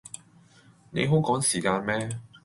[0.89, 2.09] 你好趕時間咩